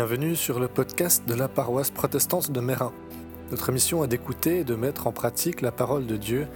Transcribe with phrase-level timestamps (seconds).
[0.00, 2.90] Bienvenue sur le podcast de la paroisse protestante de Mérin.
[3.50, 6.48] Notre mission est d'écouter et de mettre en pratique la parole de Dieu,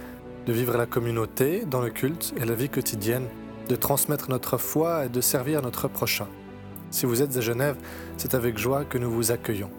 [0.47, 3.27] de vivre la communauté, dans le culte et la vie quotidienne,
[3.69, 6.25] de transmettre notre foi et de servir notre prochain.
[6.89, 7.75] Si vous êtes à Genève,
[8.17, 9.69] c'est avec joie que nous vous accueillons.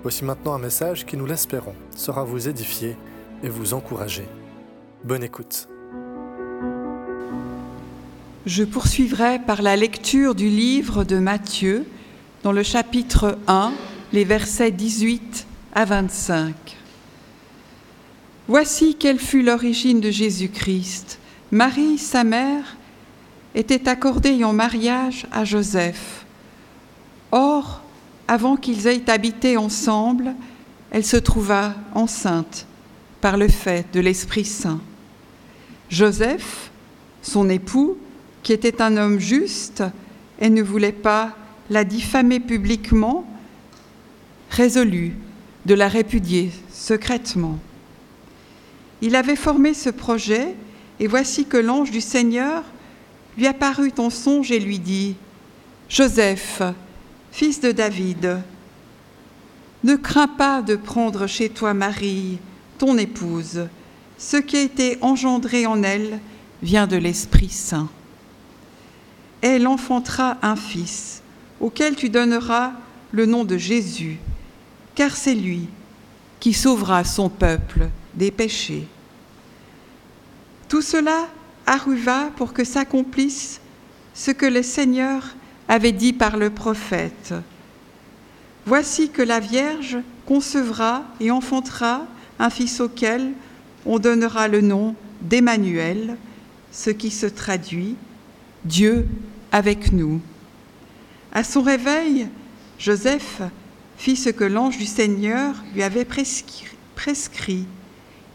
[0.00, 2.96] Voici maintenant un message qui, nous l'espérons, sera vous édifier
[3.42, 4.24] et vous encourager.
[5.04, 5.68] Bonne écoute.
[8.46, 11.84] Je poursuivrai par la lecture du livre de Matthieu,
[12.46, 13.72] dans le chapitre 1,
[14.12, 16.54] les versets 18 à 25.
[18.46, 21.18] Voici quelle fut l'origine de Jésus-Christ.
[21.50, 22.76] Marie, sa mère,
[23.56, 26.24] était accordée en mariage à Joseph.
[27.32, 27.82] Or,
[28.28, 30.32] avant qu'ils aient habité ensemble,
[30.92, 32.68] elle se trouva enceinte
[33.20, 34.80] par le fait de l'Esprit Saint.
[35.90, 36.70] Joseph,
[37.22, 37.98] son époux,
[38.44, 39.82] qui était un homme juste
[40.38, 41.34] et ne voulait pas
[41.70, 43.26] la diffamer publiquement,
[44.50, 45.14] résolut
[45.66, 47.58] de la répudier secrètement.
[49.02, 50.54] Il avait formé ce projet,
[51.00, 52.62] et voici que l'ange du Seigneur
[53.36, 55.16] lui apparut en songe et lui dit,
[55.88, 56.62] Joseph,
[57.32, 58.38] fils de David,
[59.84, 62.38] ne crains pas de prendre chez toi Marie,
[62.78, 63.68] ton épouse.
[64.18, 66.18] Ce qui a été engendré en elle
[66.62, 67.88] vient de l'Esprit Saint.
[69.42, 71.22] Elle enfantera un fils
[71.60, 72.72] auquel tu donneras
[73.12, 74.18] le nom de Jésus,
[74.94, 75.68] car c'est lui
[76.40, 78.86] qui sauvera son peuple des péchés.
[80.68, 81.28] Tout cela
[81.66, 83.60] arriva pour que s'accomplisse
[84.14, 85.34] ce que le Seigneur
[85.68, 87.34] avait dit par le prophète.
[88.64, 92.06] Voici que la Vierge concevra et enfantera
[92.38, 93.32] un fils auquel
[93.84, 96.16] on donnera le nom d'Emmanuel,
[96.72, 97.96] ce qui se traduit
[98.64, 99.06] Dieu
[99.52, 100.20] avec nous.
[101.36, 102.28] À son réveil,
[102.78, 103.42] Joseph
[103.98, 107.66] fit ce que l'ange du Seigneur lui avait prescrit.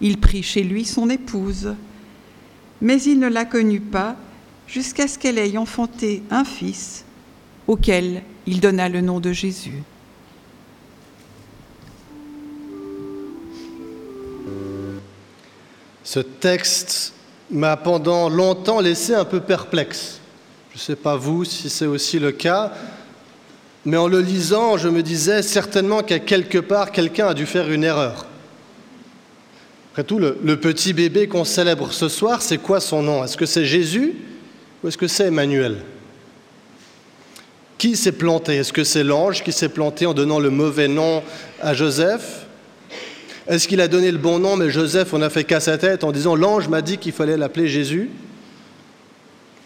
[0.01, 1.73] Il prit chez lui son épouse,
[2.79, 4.17] mais il ne la connut pas
[4.67, 7.03] jusqu'à ce qu'elle ait enfanté un fils,
[7.65, 9.81] auquel il donna le nom de Jésus.
[16.03, 17.13] Ce texte
[17.49, 20.20] m'a pendant longtemps laissé un peu perplexe.
[20.73, 22.71] Je ne sais pas vous si c'est aussi le cas,
[23.83, 27.69] mais en le lisant, je me disais certainement qu'à quelque part, quelqu'un a dû faire
[27.69, 28.25] une erreur.
[29.91, 33.21] Après tout, le, petit bébé qu'on célèbre ce soir, c'est quoi son nom?
[33.21, 34.13] Est-ce que c'est Jésus
[34.81, 35.83] ou est-ce que c'est Emmanuel?
[37.77, 38.55] Qui s'est planté?
[38.55, 41.21] Est-ce que c'est l'ange qui s'est planté en donnant le mauvais nom
[41.59, 42.45] à Joseph?
[43.47, 46.05] Est-ce qu'il a donné le bon nom, mais Joseph, on a fait qu'à sa tête
[46.05, 48.09] en disant l'ange m'a dit qu'il fallait l'appeler Jésus?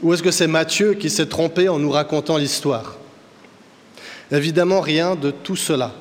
[0.06, 2.96] Ou est-ce que c'est Matthieu qui s'est trompé en nous racontant l'histoire?
[4.32, 5.96] Évidemment, rien de tout cela.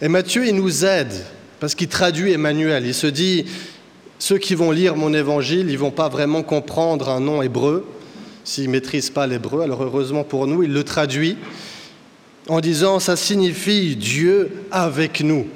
[0.00, 1.12] Et Matthieu, il nous aide
[1.60, 2.86] parce qu'il traduit Emmanuel.
[2.86, 3.44] Il se dit,
[4.18, 7.84] ceux qui vont lire mon évangile, ils ne vont pas vraiment comprendre un nom hébreu
[8.42, 9.60] s'ils ne maîtrisent pas l'hébreu.
[9.60, 11.36] Alors heureusement pour nous, il le traduit
[12.48, 15.46] en disant, ça signifie Dieu avec nous.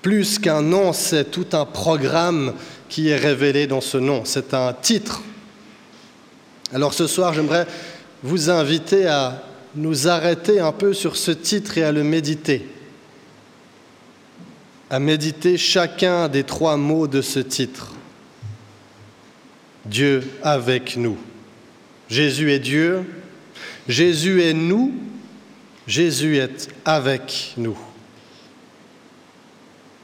[0.00, 2.54] Plus qu'un nom, c'est tout un programme
[2.88, 4.22] qui est révélé dans ce nom.
[4.24, 5.20] C'est un titre
[6.72, 7.66] alors ce soir, j'aimerais
[8.22, 9.42] vous inviter à
[9.74, 12.66] nous arrêter un peu sur ce titre et à le méditer,
[14.88, 17.92] à méditer chacun des trois mots de ce titre.
[19.84, 21.18] Dieu avec nous.
[22.08, 23.04] Jésus est Dieu,
[23.88, 24.94] Jésus est nous,
[25.86, 27.78] Jésus est avec nous.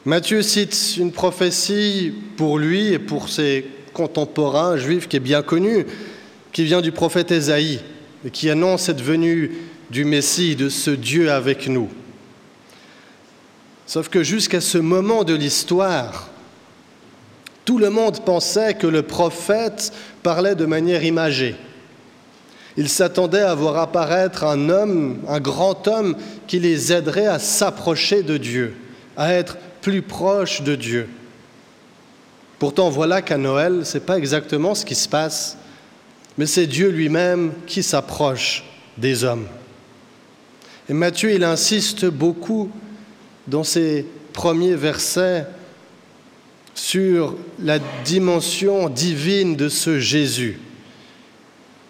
[0.05, 5.87] Matthieu cite une prophétie pour lui et pour ses contemporains juifs qui est bien connue,
[6.53, 7.81] qui vient du prophète Ésaïe
[8.25, 9.53] et qui annonce cette venue
[9.91, 11.89] du Messie, de ce Dieu avec nous.
[13.87, 16.29] Sauf que jusqu'à ce moment de l'histoire,
[17.65, 19.93] tout le monde pensait que le prophète
[20.23, 21.57] parlait de manière imagée.
[22.77, 28.23] Il s'attendait à voir apparaître un homme, un grand homme, qui les aiderait à s'approcher
[28.23, 28.75] de Dieu,
[29.17, 31.09] à être plus proche de Dieu.
[32.59, 35.57] Pourtant, voilà qu'à Noël, ce n'est pas exactement ce qui se passe
[36.39, 38.65] mais c'est Dieu lui-même qui s'approche
[38.97, 39.47] des hommes.
[40.89, 42.71] Et Matthieu, il insiste beaucoup
[43.49, 45.47] dans ses premiers versets
[46.75, 50.61] sur la dimension divine de ce Jésus,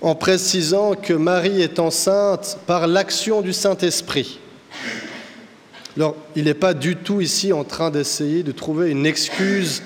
[0.00, 4.40] en précisant que Marie est enceinte par l'action du Saint-Esprit.
[5.94, 9.82] Alors, il n'est pas du tout ici en train d'essayer de trouver une excuse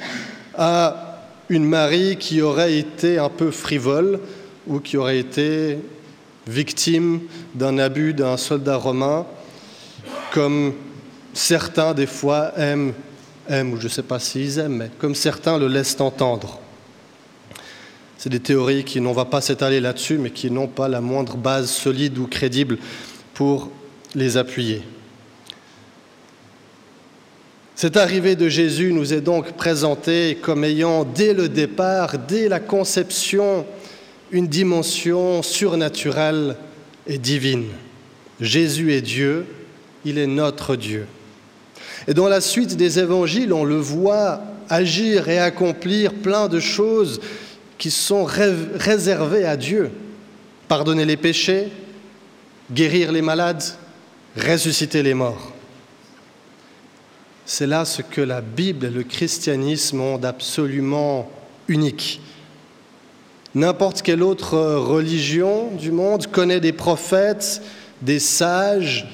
[0.57, 1.19] à
[1.49, 4.21] une Marie qui aurait été un peu frivole,
[4.67, 5.79] ou qui aurait été
[6.47, 7.21] victime
[7.55, 9.27] d'un abus d'un soldat romain,
[10.33, 10.75] comme
[11.33, 12.93] certains des fois aiment,
[13.49, 16.59] aiment ou je ne sais pas s'ils aiment, mais comme certains le laissent entendre.
[18.19, 21.37] C'est des théories qui n'ont va pas s'étaler là-dessus, mais qui n'ont pas la moindre
[21.37, 22.79] base solide ou crédible
[23.35, 23.71] pour
[24.15, 24.83] les appuyer.
[27.75, 32.61] Cette arrivée de Jésus nous est donc présentée comme ayant dès le départ, dès la
[32.61, 33.67] conception,
[34.33, 36.57] une dimension surnaturelle
[37.07, 37.69] et divine.
[38.41, 39.47] Jésus est Dieu,
[40.05, 41.07] il est notre Dieu.
[42.09, 47.21] Et dans la suite des évangiles, on le voit agir et accomplir plein de choses
[47.79, 49.91] qui sont réservées à Dieu.
[50.67, 51.69] Pardonner les péchés,
[52.73, 53.63] guérir les malades,
[54.37, 55.53] ressusciter les morts.
[57.45, 61.31] C'est là ce que la Bible et le christianisme ont d'absolument
[61.69, 62.21] unique.
[63.55, 67.61] N'importe quelle autre religion du monde connaît des prophètes,
[68.01, 69.07] des sages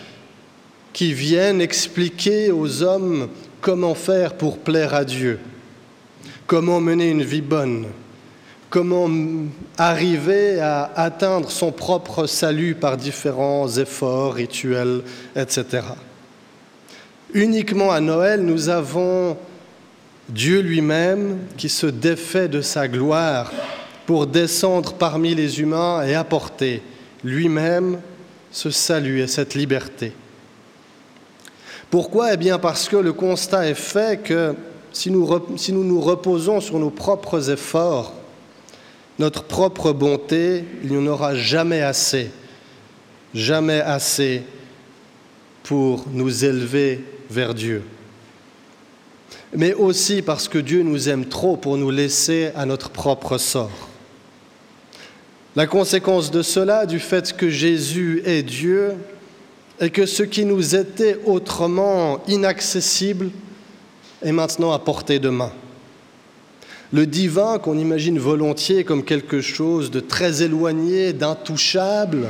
[0.93, 3.29] qui viennent expliquer aux hommes
[3.61, 5.41] comment faire pour plaire à Dieu,
[6.47, 7.87] comment mener une vie bonne,
[8.71, 9.11] comment
[9.77, 15.03] arriver à atteindre son propre salut par différents efforts, rituels,
[15.35, 15.83] etc.
[17.35, 19.37] Uniquement à Noël, nous avons
[20.29, 23.51] Dieu lui-même qui se défait de sa gloire
[24.09, 26.81] pour descendre parmi les humains et apporter
[27.23, 28.01] lui-même
[28.51, 30.15] ce salut et cette liberté.
[31.91, 32.33] Pourquoi?
[32.33, 34.55] Eh bien parce que le constat est fait que
[34.93, 35.29] si nous,
[35.59, 38.15] si nous nous reposons sur nos propres efforts,
[39.19, 42.31] notre propre bonté, il n'y en aura jamais assez,
[43.35, 44.43] jamais assez
[45.65, 47.83] pour nous élever vers Dieu.
[49.55, 53.88] Mais aussi parce que Dieu nous aime trop pour nous laisser à notre propre sort.
[55.59, 58.95] La conséquence de cela, du fait que Jésus est Dieu,
[59.81, 63.31] est que ce qui nous était autrement inaccessible
[64.23, 65.51] est maintenant à portée de main.
[66.93, 72.29] Le divin, qu'on imagine volontiers comme quelque chose de très éloigné, d'intouchable,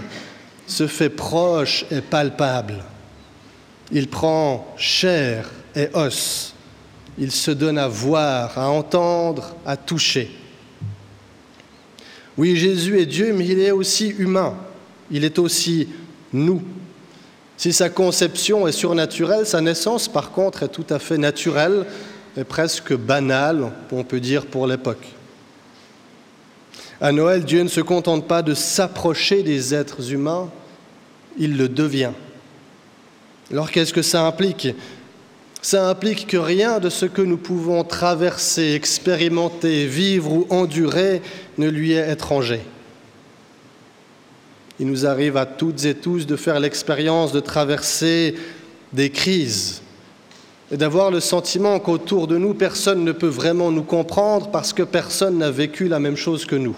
[0.67, 2.83] se fait proche et palpable.
[3.93, 6.55] Il prend chair et os.
[7.19, 10.31] Il se donne à voir, à entendre, à toucher.
[12.39, 14.55] Oui, Jésus est Dieu, mais il est aussi humain.
[15.11, 15.89] Il est aussi
[16.33, 16.63] nous.
[17.57, 21.85] Si sa conception est surnaturelle, sa naissance, par contre, est tout à fait naturelle
[22.37, 25.05] et presque banale, on peut dire, pour l'époque.
[27.01, 30.49] À Noël, Dieu ne se contente pas de s'approcher des êtres humains,
[31.39, 32.13] il le devient.
[33.51, 34.69] Alors qu'est-ce que ça implique?
[35.61, 41.21] Ça implique que rien de ce que nous pouvons traverser, expérimenter, vivre ou endurer
[41.59, 42.61] ne lui est étranger.
[44.81, 48.37] Il nous arrive à toutes et tous de faire l'expérience de traverser
[48.93, 49.83] des crises
[50.71, 54.83] et d'avoir le sentiment qu'autour de nous, personne ne peut vraiment nous comprendre parce que
[54.83, 56.77] personne n'a vécu la même chose que nous.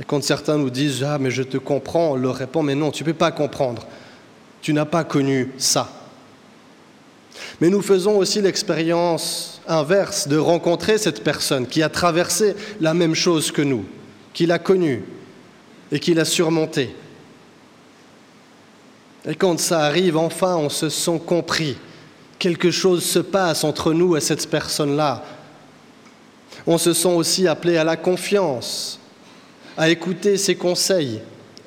[0.00, 2.92] Et quand certains nous disent Ah, mais je te comprends, on leur répond Mais non,
[2.92, 3.86] tu ne peux pas comprendre.
[4.62, 5.97] Tu n'as pas connu ça.
[7.60, 13.14] Mais nous faisons aussi l'expérience inverse de rencontrer cette personne qui a traversé la même
[13.14, 13.84] chose que nous,
[14.32, 15.02] qui l'a connue
[15.90, 16.94] et qui l'a surmontée.
[19.26, 21.76] Et quand ça arrive, enfin, on se sent compris.
[22.38, 25.24] Quelque chose se passe entre nous et cette personne-là.
[26.66, 29.00] On se sent aussi appelé à la confiance,
[29.76, 31.20] à écouter ses conseils,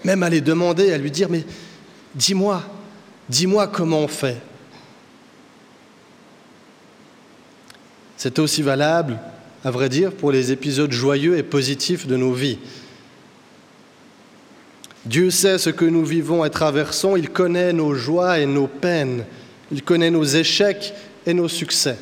[0.03, 1.43] même à les demander, à lui dire, mais
[2.15, 2.63] dis-moi,
[3.29, 4.37] dis-moi comment on fait.
[8.23, 9.17] C'est aussi valable,
[9.65, 12.59] à vrai dire, pour les épisodes joyeux et positifs de nos vies.
[15.07, 19.25] Dieu sait ce que nous vivons et traversons, il connaît nos joies et nos peines,
[19.71, 20.93] il connaît nos échecs
[21.25, 21.97] et nos succès.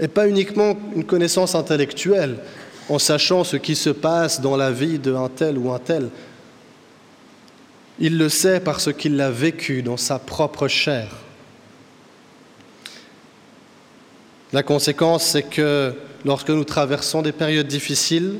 [0.00, 2.38] Et pas uniquement une connaissance intellectuelle,
[2.88, 6.08] en sachant ce qui se passe dans la vie d'un tel ou un tel.
[7.98, 11.08] Il le sait parce qu'il l'a vécu dans sa propre chair.
[14.54, 15.92] La conséquence, c'est que
[16.24, 18.36] lorsque nous traversons des périodes difficiles,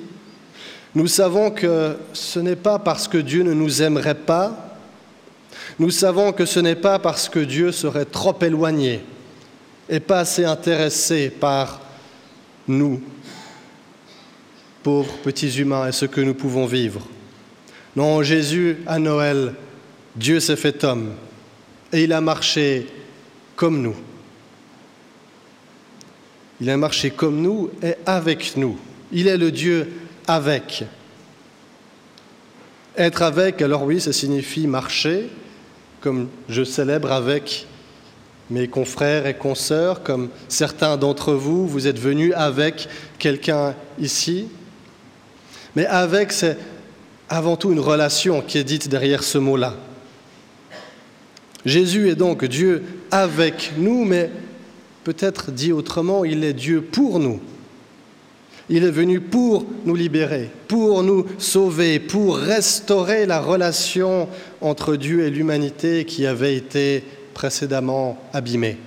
[0.95, 4.77] nous savons que ce n'est pas parce que Dieu ne nous aimerait pas,
[5.81, 9.03] nous savons que ce n'est pas parce que Dieu serait trop éloigné
[9.89, 11.81] et pas assez intéressé par
[12.69, 13.03] nous,
[14.85, 17.01] pauvres petits humains, et ce que nous pouvons vivre.
[17.97, 19.55] Non, Jésus, à Noël,
[20.15, 21.15] Dieu s'est fait homme
[21.93, 22.87] et il a marché
[23.57, 23.97] comme nous.
[26.61, 28.79] Il a marché comme nous et avec nous.
[29.13, 29.93] Il est le Dieu
[30.27, 30.85] avec.
[32.97, 35.29] Être avec, alors oui, ça signifie marcher,
[36.01, 37.67] comme je célèbre avec
[38.51, 44.49] mes confrères et consoeurs, comme certains d'entre vous, vous êtes venus avec quelqu'un ici.
[45.75, 46.57] Mais avec, c'est
[47.29, 49.75] avant tout une relation qui est dite derrière ce mot-là.
[51.65, 54.31] Jésus est donc Dieu avec nous, mais
[55.05, 57.41] peut-être dit autrement, il est Dieu pour nous.
[58.71, 64.27] Il est venu pour nous libérer, pour nous sauver, pour restaurer la relation
[64.63, 68.79] entre Dieu et l'humanité qui avait été précédemment abîmée.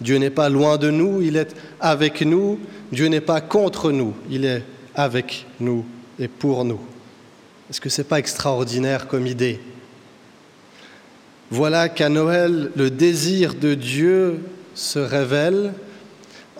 [0.00, 2.58] Dieu n'est pas loin de nous, il est avec nous.
[2.90, 4.62] Dieu n'est pas contre nous, il est
[4.94, 5.84] avec nous
[6.18, 6.80] et pour nous.
[7.68, 9.60] Est-ce que ce n'est pas extraordinaire comme idée?
[11.50, 14.38] Voilà qu'à Noël, le désir de Dieu
[14.76, 15.72] se révèle,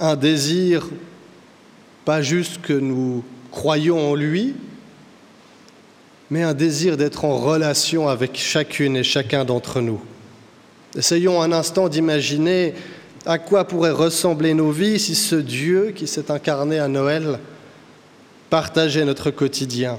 [0.00, 0.88] un désir
[2.04, 4.54] pas juste que nous croyons en lui,
[6.28, 10.00] mais un désir d'être en relation avec chacune et chacun d'entre nous.
[10.96, 12.74] Essayons un instant d'imaginer
[13.26, 17.38] à quoi pourraient ressembler nos vies si ce Dieu qui s'est incarné à Noël
[18.48, 19.98] partageait notre quotidien.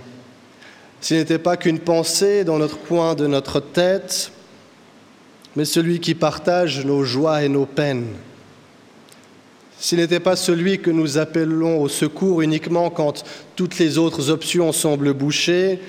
[0.99, 4.31] S'il n'était pas qu'une pensée dans notre coin de notre tête,
[5.55, 8.07] mais celui qui partage nos joies et nos peines.
[9.79, 13.23] S'il n'était pas celui que nous appelons au secours uniquement quand
[13.55, 15.79] toutes les autres options semblent bouchées,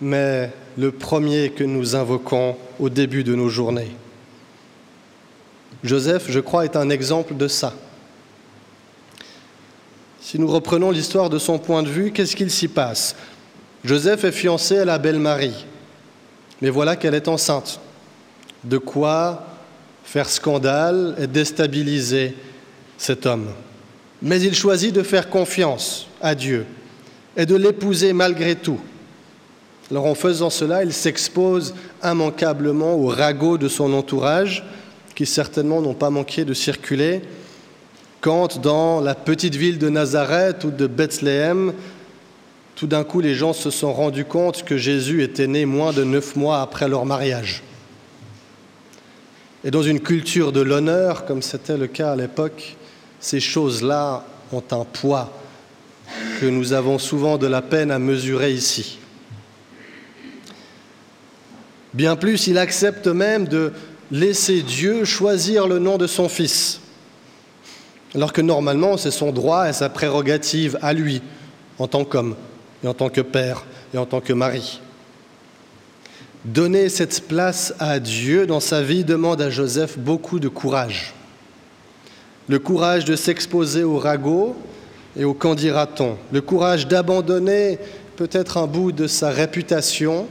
[0.00, 3.92] mais le premier que nous invoquons au début de nos journées.
[5.82, 7.74] Joseph, je crois, est un exemple de ça.
[10.20, 13.16] Si nous reprenons l'histoire de son point de vue, qu'est-ce qu'il s'y passe?
[13.84, 15.66] Joseph est fiancé à la belle Marie,
[16.60, 17.80] mais voilà qu'elle est enceinte.
[18.64, 19.46] De quoi
[20.04, 22.34] faire scandale et déstabiliser
[22.98, 23.48] cet homme.
[24.20, 26.66] Mais il choisit de faire confiance à Dieu
[27.36, 28.78] et de l'épouser malgré tout.
[29.90, 34.64] Alors en faisant cela, il s'expose immanquablement au ragots de son entourage,
[35.14, 37.22] qui certainement n'ont pas manqué de circuler,
[38.20, 41.72] quand dans la petite ville de Nazareth ou de Bethléem,
[42.76, 46.04] tout d'un coup les gens se sont rendus compte que Jésus était né moins de
[46.04, 47.62] neuf mois après leur mariage.
[49.64, 52.76] Et dans une culture de l'honneur, comme c'était le cas à l'époque,
[53.20, 55.32] ces choses-là ont un poids
[56.40, 58.98] que nous avons souvent de la peine à mesurer ici.
[61.94, 63.72] Bien plus, il accepte même de
[64.10, 66.80] laisser Dieu choisir le nom de son fils,
[68.14, 71.22] alors que normalement c'est son droit et sa prérogative à lui,
[71.78, 72.34] en tant qu'homme,
[72.82, 73.64] et en tant que père,
[73.94, 74.80] et en tant que mari.
[76.44, 81.14] Donner cette place à Dieu dans sa vie demande à Joseph beaucoup de courage.
[82.48, 84.56] Le courage de s'exposer au ragot
[85.16, 87.78] et au candidaton, le courage d'abandonner
[88.16, 90.26] peut-être un bout de sa réputation,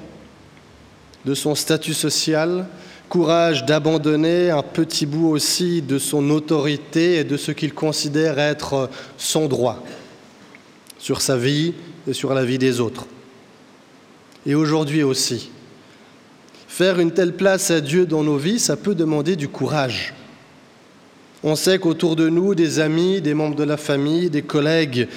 [1.24, 2.68] de son statut social,
[3.08, 8.90] courage d'abandonner un petit bout aussi de son autorité et de ce qu'il considère être
[9.18, 9.82] son droit
[11.00, 11.74] sur sa vie
[12.06, 13.06] et sur la vie des autres.
[14.46, 15.52] Et aujourd'hui aussi,
[16.82, 20.16] faire une telle place à Dieu dans nos vies, ça peut demander du courage.
[21.44, 25.08] On sait qu'autour de nous, des amis, des membres de la famille, des collègues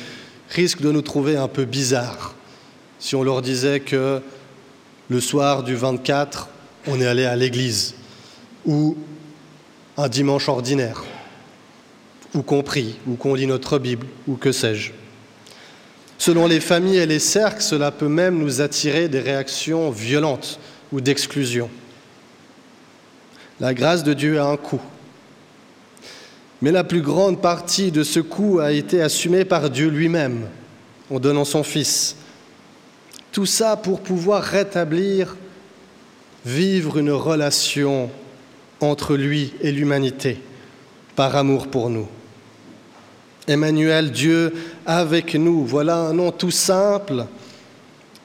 [0.50, 2.34] risquent de nous trouver un peu bizarres
[2.98, 4.20] si on leur disait que
[5.08, 6.50] le soir du 24,
[6.86, 7.94] on est allé à l'église,
[8.66, 8.98] ou
[9.96, 11.02] un dimanche ordinaire,
[12.34, 14.92] ou qu'on prie, ou qu'on lit notre Bible, ou que sais-je.
[16.18, 20.58] Selon les familles et les cercles, cela peut même nous attirer des réactions violentes
[20.94, 21.68] ou d'exclusion.
[23.58, 24.80] La grâce de Dieu a un coût.
[26.62, 30.46] Mais la plus grande partie de ce coût a été assumée par Dieu lui-même
[31.10, 32.16] en donnant son Fils
[33.32, 35.36] tout ça pour pouvoir rétablir,
[36.46, 38.08] vivre une relation
[38.80, 40.38] entre lui et l'humanité,
[41.16, 42.06] par amour pour nous.
[43.48, 44.54] Emmanuel, Dieu
[44.86, 47.26] avec nous, voilà un nom tout simple,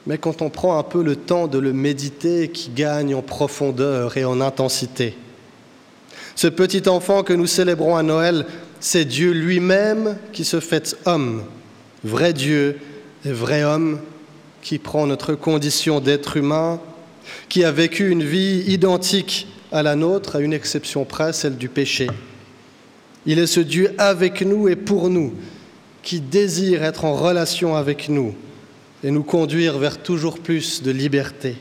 [0.06, 4.16] mais quand on prend un peu le temps de le méditer, qui gagne en profondeur
[4.16, 5.16] et en intensité.
[6.34, 8.46] Ce petit enfant que nous célébrons à Noël,
[8.80, 11.44] c'est Dieu lui-même qui se fait homme,
[12.02, 12.78] vrai Dieu
[13.26, 14.00] et vrai homme,
[14.62, 16.80] qui prend notre condition d'être humain,
[17.48, 21.68] qui a vécu une vie identique à la nôtre, à une exception près, celle du
[21.68, 22.08] péché.
[23.26, 25.34] Il est ce Dieu avec nous et pour nous,
[26.02, 28.34] qui désire être en relation avec nous
[29.02, 31.56] et nous conduire vers toujours plus de liberté.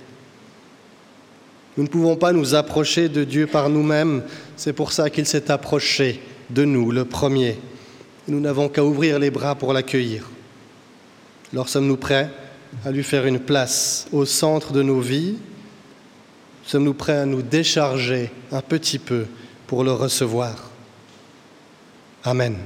[1.77, 4.24] Nous ne pouvons pas nous approcher de Dieu par nous-mêmes,
[4.58, 7.58] c'est pour ça qu'il s'est approché de nous, le premier.
[8.27, 10.29] Nous n'avons qu'à ouvrir les bras pour l'accueillir.
[11.53, 12.29] Alors sommes-nous prêts
[12.86, 15.38] à lui faire une place au centre de nos vies?
[16.65, 19.25] Sommes-nous prêts à nous décharger un petit peu
[19.65, 20.69] pour le recevoir?
[22.24, 22.58] Amen.